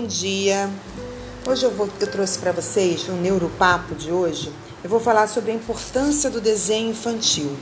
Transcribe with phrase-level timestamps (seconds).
[0.00, 0.70] bom dia.
[1.44, 4.52] Hoje eu, vou, eu trouxe para vocês um neuropapo de hoje.
[4.84, 7.56] Eu vou falar sobre a importância do desenho infantil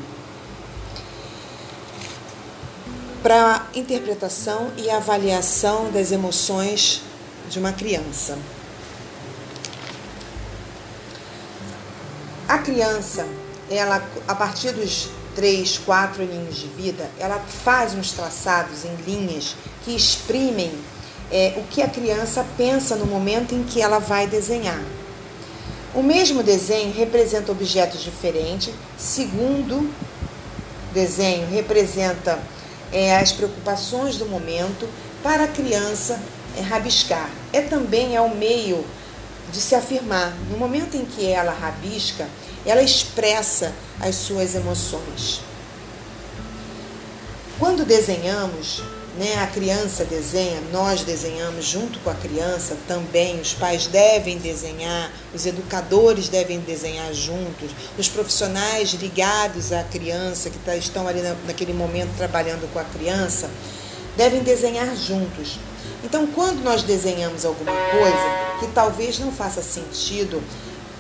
[3.23, 7.01] para interpretação e avaliação das emoções
[7.49, 8.39] de uma criança.
[12.47, 13.27] A criança,
[13.71, 19.57] ela a partir dos três, quatro aninhos de vida, ela faz uns traçados em linhas
[19.87, 20.71] que exprimem
[21.31, 24.83] é, o que a criança pensa no momento em que ela vai desenhar.
[25.95, 29.91] O mesmo desenho representa objetos diferentes, segundo
[30.93, 32.39] desenho representa
[32.93, 34.89] é, as preocupações do momento
[35.23, 36.21] para a criança
[36.57, 37.31] é, rabiscar.
[37.53, 38.85] É também é o meio
[39.51, 40.35] de se afirmar.
[40.51, 42.29] No momento em que ela rabisca,
[42.65, 45.41] ela expressa as suas emoções.
[47.59, 48.83] Quando desenhamos,
[49.17, 55.11] né, a criança desenha, nós desenhamos junto com a criança também, os pais devem desenhar,
[55.35, 61.35] os educadores devem desenhar juntos, os profissionais ligados à criança, que tá, estão ali na,
[61.47, 63.51] naquele momento trabalhando com a criança,
[64.17, 65.59] devem desenhar juntos.
[66.05, 70.43] Então, quando nós desenhamos alguma coisa que talvez não faça sentido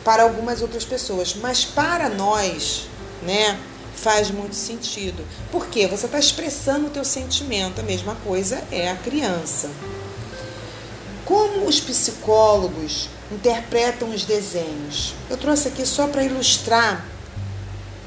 [0.03, 2.89] para algumas outras pessoas, mas para nós,
[3.22, 3.59] né,
[3.97, 5.25] faz muito sentido.
[5.50, 7.80] Porque você está expressando o teu sentimento.
[7.80, 9.70] A mesma coisa é a criança.
[11.25, 15.14] Como os psicólogos interpretam os desenhos?
[15.28, 17.05] Eu trouxe aqui só para ilustrar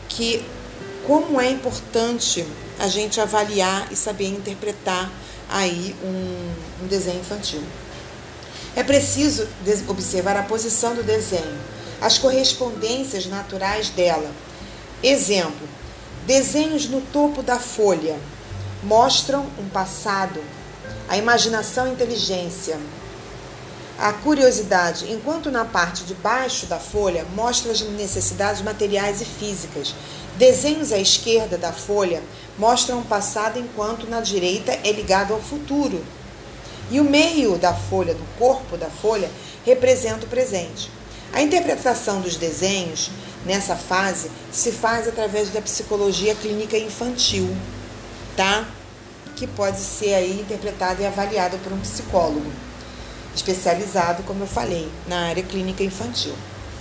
[0.08, 0.46] que
[1.06, 2.46] como é importante
[2.80, 5.12] a gente avaliar e saber interpretar
[5.50, 7.64] aí um, um desenho infantil.
[8.76, 9.48] É preciso
[9.88, 11.60] observar a posição do desenho,
[12.00, 14.32] as correspondências naturais dela.
[15.04, 15.68] Exemplo:
[16.30, 18.16] desenhos no topo da folha
[18.84, 20.40] mostram um passado,
[21.08, 22.80] a imaginação e inteligência,
[23.98, 29.96] a curiosidade, enquanto na parte de baixo da folha mostra as necessidades materiais e físicas.
[30.38, 32.22] Desenhos à esquerda da folha
[32.60, 36.06] mostram o passado, enquanto na direita é ligado ao futuro.
[36.92, 39.32] E o meio da folha, do corpo da folha,
[39.66, 40.92] representa o presente.
[41.32, 43.12] A interpretação dos desenhos
[43.46, 47.56] nessa fase se faz através da psicologia clínica infantil,
[48.36, 48.66] tá?
[49.36, 52.52] Que pode ser aí interpretado e avaliado por um psicólogo
[53.36, 56.34] especializado, como eu falei, na área clínica infantil.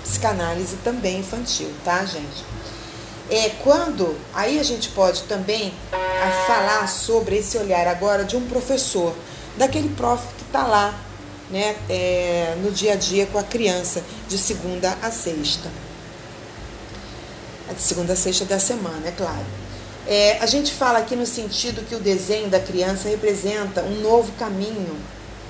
[0.02, 2.44] Psicanálise também infantil, tá, gente?
[3.30, 5.72] É quando aí a gente pode também
[6.46, 9.14] falar sobre esse olhar agora de um professor,
[9.56, 10.98] daquele prof que está lá
[11.50, 15.70] né, é, no dia a dia com a criança, de segunda a sexta.
[17.74, 19.46] De segunda a sexta da semana, é claro.
[20.06, 24.32] É, a gente fala aqui no sentido que o desenho da criança representa um novo
[24.38, 24.96] caminho.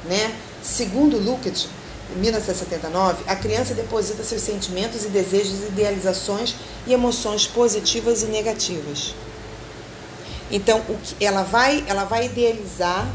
[0.04, 0.34] Né?
[0.62, 1.68] Segundo Lukács,
[2.16, 6.56] em 1979, a criança deposita seus sentimentos e desejos, idealizações
[6.86, 9.14] e emoções positivas e negativas.
[10.50, 10.82] Então,
[11.20, 13.06] ela vai, ela vai idealizar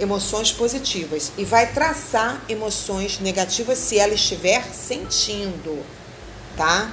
[0.00, 5.84] emoções positivas e vai traçar emoções negativas se ela estiver sentindo,
[6.56, 6.90] tá?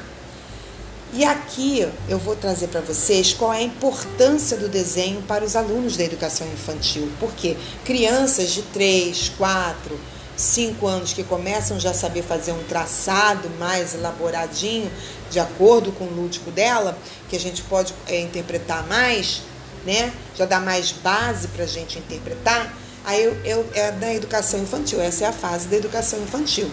[1.12, 5.56] E aqui eu vou trazer para vocês qual é a importância do desenho para os
[5.56, 7.12] alunos da educação infantil.
[7.20, 10.00] Porque crianças de 3, 4,
[10.38, 14.92] 5 anos que começam já a saber fazer um traçado mais elaboradinho,
[15.32, 16.96] de acordo com o lúdico dela,
[17.28, 19.42] que a gente pode é, interpretar mais,
[19.88, 20.14] né?
[20.38, 22.72] Já dá mais base para a gente interpretar
[23.10, 26.70] Aí eu, eu, é da educação infantil, essa é a fase da educação infantil.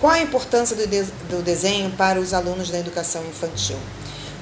[0.00, 3.76] Qual a importância do, de, do desenho para os alunos da educação infantil?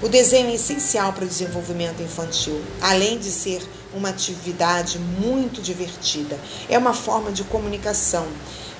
[0.02, 3.62] O desenho é essencial para o desenvolvimento infantil, além de ser
[3.94, 6.38] uma atividade muito divertida.
[6.68, 8.26] É uma forma de comunicação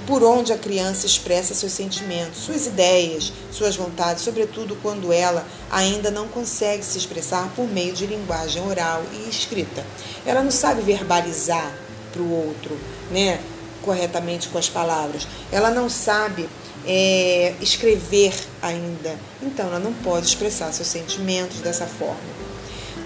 [0.07, 6.11] por onde a criança expressa seus sentimentos, suas ideias, suas vontades, sobretudo quando ela ainda
[6.11, 9.83] não consegue se expressar por meio de linguagem oral e escrita.
[10.27, 11.75] Ela não sabe verbalizar
[12.13, 12.77] para o outro,
[13.11, 13.41] né?
[13.83, 15.27] Corretamente com as palavras.
[15.51, 16.49] Ela não sabe
[16.87, 22.19] é, escrever ainda, então ela não pode expressar seus sentimentos dessa forma.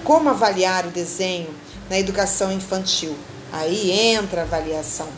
[0.03, 1.49] Como avaliar o desenho
[1.89, 3.17] na educação infantil?
[3.53, 5.09] Aí entra a avaliação.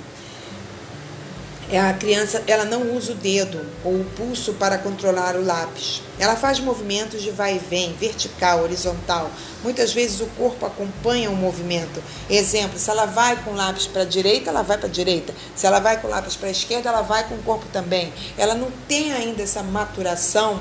[1.68, 6.00] É, a criança ela não usa o dedo ou o pulso para controlar o lápis.
[6.16, 9.28] Ela faz movimentos de vai e vem, vertical, horizontal.
[9.64, 12.00] Muitas vezes o corpo acompanha o movimento.
[12.30, 15.34] Exemplo, se ela vai com o lápis para a direita, ela vai para a direita.
[15.56, 18.12] Se ela vai com o lápis para a esquerda, ela vai com o corpo também.
[18.38, 20.60] Ela não tem ainda essa maturação,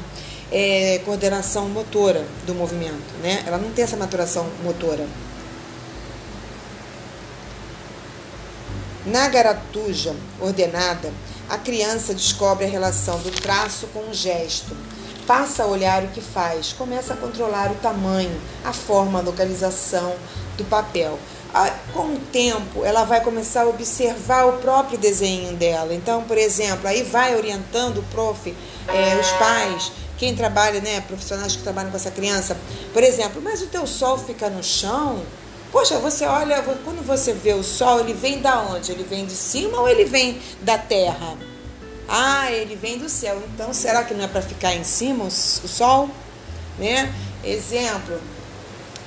[0.52, 3.44] é, coordenação motora do movimento, né?
[3.46, 5.06] Ela não tem essa maturação motora.
[9.06, 11.14] Na garatuja ordenada,
[11.48, 14.76] a criança descobre a relação do traço com o gesto,
[15.28, 20.16] passa a olhar o que faz, começa a controlar o tamanho, a forma, a localização
[20.58, 21.20] do papel.
[21.94, 25.94] Com o tempo, ela vai começar a observar o próprio desenho dela.
[25.94, 28.54] Então, por exemplo, aí vai orientando o prof,
[28.88, 32.58] é, os pais, quem trabalha, né, profissionais que trabalham com essa criança.
[32.92, 35.22] Por exemplo, mas o teu sol fica no chão?
[35.76, 38.94] Poxa, você olha, quando você vê o sol, ele vem da onde?
[38.94, 41.36] Ele vem de cima ou ele vem da terra?
[42.08, 43.44] Ah, ele vem do céu.
[43.54, 46.10] Então, será que não é para ficar em cima o, sol?
[46.80, 47.14] Né?
[47.44, 48.22] Exemplo,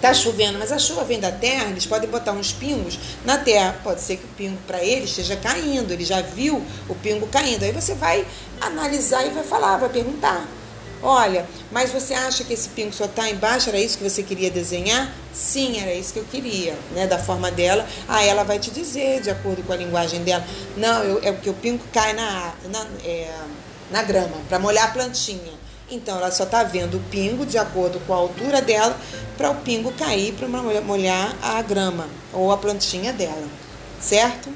[0.03, 3.81] tá chovendo, mas a chuva vem da terra, eles podem botar uns pingos na terra.
[3.83, 7.63] Pode ser que o pingo para ele esteja caindo, ele já viu o pingo caindo.
[7.63, 8.27] Aí você vai
[8.61, 10.47] analisar e vai falar, vai perguntar.
[11.03, 13.69] Olha, mas você acha que esse pingo só está embaixo?
[13.69, 15.13] Era isso que você queria desenhar?
[15.33, 17.07] Sim, era isso que eu queria, né?
[17.07, 17.87] Da forma dela.
[18.09, 20.45] Ah, ela vai te dizer, de acordo com a linguagem dela.
[20.77, 23.33] Não, eu, é porque o pingo cai na, na, é,
[23.93, 25.59] na grama, para molhar a plantinha.
[25.91, 28.99] Então ela só está vendo o pingo de acordo com a altura dela
[29.37, 33.49] para o pingo cair para molhar a grama ou a plantinha dela,
[34.01, 34.53] certo?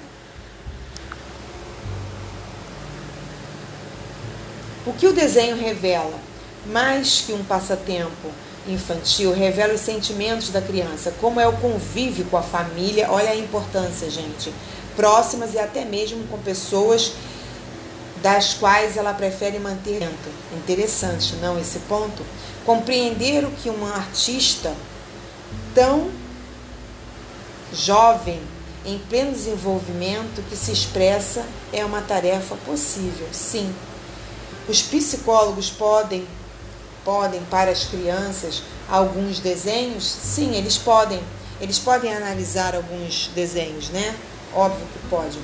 [4.85, 6.31] O que o desenho revela?
[6.67, 8.31] Mais que um passatempo
[8.67, 13.37] infantil, revela os sentimentos da criança, como é o convívio com a família, olha a
[13.37, 14.53] importância, gente,
[14.94, 17.12] próximas e até mesmo com pessoas
[18.23, 20.09] das quais ela prefere manter.
[20.56, 22.25] Interessante, não esse ponto?
[22.65, 24.73] Compreender o que um artista
[25.75, 26.11] tão
[27.73, 28.41] jovem,
[28.85, 33.75] em pleno desenvolvimento, que se expressa, é uma tarefa possível, sim.
[34.69, 36.26] Os psicólogos podem
[37.04, 40.04] podem para as crianças alguns desenhos?
[40.04, 41.20] Sim, eles podem.
[41.60, 44.16] Eles podem analisar alguns desenhos, né?
[44.54, 45.40] Óbvio que podem.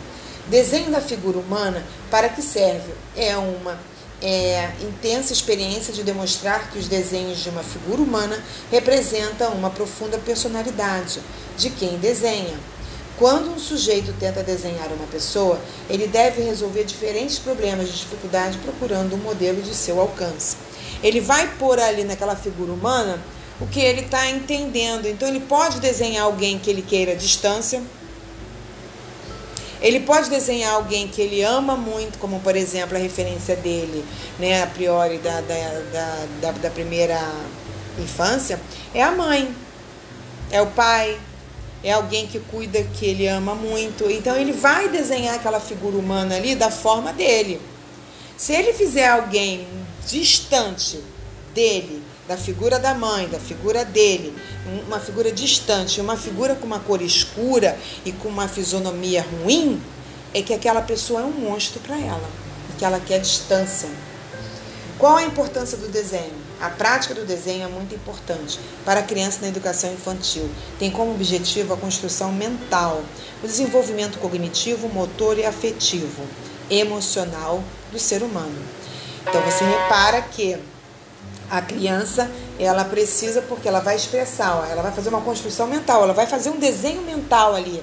[0.48, 2.92] Desenho da figura humana, para que serve?
[3.14, 3.78] É uma
[4.20, 10.18] é, intensa experiência de demonstrar que os desenhos de uma figura humana representam uma profunda
[10.18, 11.20] personalidade
[11.56, 12.58] de quem desenha.
[13.18, 19.14] Quando um sujeito tenta desenhar uma pessoa, ele deve resolver diferentes problemas de dificuldade procurando
[19.14, 20.56] um modelo de seu alcance.
[21.02, 23.18] Ele vai pôr ali naquela figura humana
[23.60, 25.06] o que ele está entendendo.
[25.06, 27.82] Então ele pode desenhar alguém que ele queira distância.
[29.80, 34.04] Ele pode desenhar alguém que ele ama muito, como por exemplo a referência dele,
[34.36, 37.20] né, a priori da, da, da, da, da primeira
[37.96, 38.60] infância,
[38.92, 39.54] é a mãe,
[40.50, 41.16] é o pai,
[41.82, 44.10] é alguém que cuida, que ele ama muito.
[44.10, 47.60] Então ele vai desenhar aquela figura humana ali da forma dele.
[48.36, 49.66] Se ele fizer alguém
[50.08, 51.00] distante
[51.54, 54.34] dele, da figura da mãe, da figura dele,
[54.86, 59.80] uma figura distante, uma figura com uma cor escura e com uma fisionomia ruim,
[60.32, 62.28] é que aquela pessoa é um monstro para ela,
[62.78, 63.88] que ela quer distância.
[64.98, 66.48] Qual a importância do desenho?
[66.60, 70.50] A prática do desenho é muito importante para a criança na educação infantil.
[70.78, 73.02] Tem como objetivo a construção mental,
[73.42, 76.24] o desenvolvimento cognitivo, motor e afetivo,
[76.68, 77.62] emocional
[77.92, 78.77] do ser humano.
[79.28, 80.58] Então você repara que
[81.50, 86.02] a criança ela precisa porque ela vai expressar, ó, ela vai fazer uma construção mental,
[86.02, 87.82] ela vai fazer um desenho mental ali.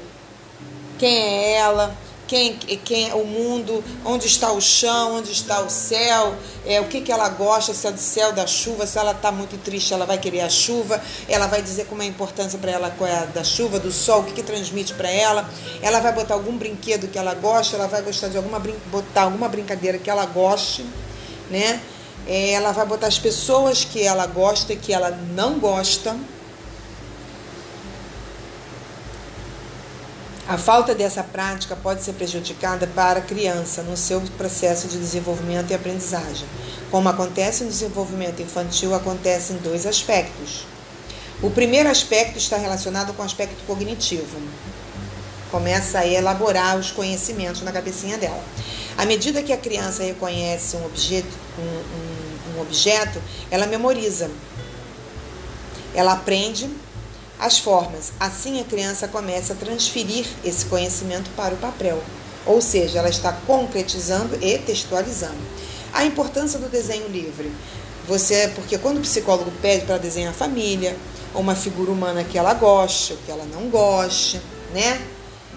[0.98, 1.96] Quem é ela?
[2.28, 6.34] Quem, quem o mundo, onde está o chão, onde está o céu,
[6.66, 9.32] é, o que, que ela gosta, se é do céu, da chuva, se ela está
[9.32, 11.00] muito triste, ela vai querer a chuva,
[11.30, 13.92] ela vai dizer como é a importância para ela qual é a da chuva, do
[13.92, 15.48] sol, o que, que transmite para ela,
[15.84, 19.48] ela vai botar algum brinquedo que ela gosta, ela vai gostar de alguma botar alguma
[19.48, 20.84] brincadeira que ela goste
[21.50, 21.82] né?
[22.28, 26.16] É, ela vai botar as pessoas que ela gosta e que ela não gosta.
[30.48, 35.72] A falta dessa prática pode ser prejudicada para a criança no seu processo de desenvolvimento
[35.72, 36.48] e aprendizagem.
[36.92, 40.68] Como acontece no desenvolvimento infantil, acontece em dois aspectos.
[41.42, 44.38] O primeiro aspecto está relacionado com o aspecto cognitivo.
[45.56, 48.44] Começa a elaborar os conhecimentos na cabecinha dela.
[48.98, 54.30] À medida que a criança reconhece um objeto, um, um, um objeto ela memoriza.
[55.94, 56.70] Ela aprende
[57.40, 58.12] as formas.
[58.20, 62.04] Assim, a criança começa a transferir esse conhecimento para o papel.
[62.46, 65.40] Ou seja, ela está concretizando e textualizando.
[65.94, 67.50] A importância do desenho livre.
[68.10, 70.98] Você, porque quando o psicólogo pede para desenhar a família,
[71.34, 74.42] ou uma figura humana que ela goste, ou que ela não goste,
[74.74, 75.16] né?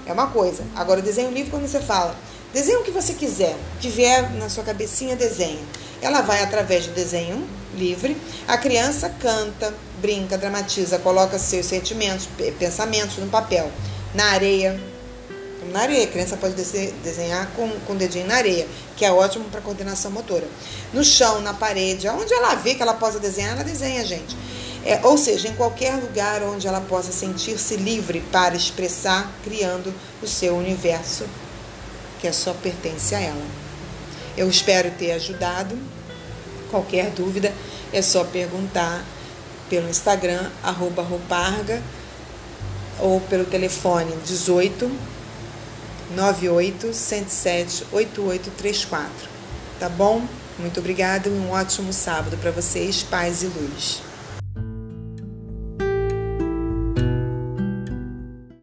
[0.08, 0.64] É uma coisa.
[0.74, 2.16] Agora, o desenho livre, quando você fala,
[2.52, 5.60] Desenhe o que você quiser, que vier na sua cabecinha, desenha.
[6.00, 12.26] Ela vai através do desenho livre, a criança canta, brinca, dramatiza, coloca seus sentimentos,
[12.58, 13.70] pensamentos no papel,
[14.14, 14.80] na areia.
[15.70, 16.04] na areia.
[16.04, 20.10] A criança pode desenhar com, com o dedinho na areia, que é ótimo para coordenação
[20.10, 20.48] motora.
[20.94, 24.34] No chão, na parede, aonde ela vê que ela possa desenhar, ela desenha, gente.
[24.84, 29.92] É, ou seja, em qualquer lugar onde ela possa sentir-se livre para expressar, criando
[30.22, 31.24] o seu universo,
[32.20, 33.46] que é só pertence a ela.
[34.36, 35.76] Eu espero ter ajudado.
[36.70, 37.52] Qualquer dúvida
[37.92, 39.04] é só perguntar
[39.68, 41.82] pelo Instagram, arroba rouparga,
[43.00, 44.90] ou pelo telefone 18
[46.14, 49.10] 98 107 8834.
[49.78, 50.24] Tá bom?
[50.58, 54.07] Muito obrigada e um ótimo sábado para vocês, paz e luz.